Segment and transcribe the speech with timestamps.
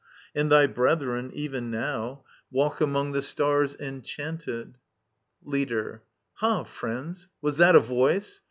[0.33, 4.79] And thy brethren, even now, Walk among' the stars, enchanted*
[5.45, 5.99] Leadbiu
[6.37, 8.39] Ha, friends, was that a voice?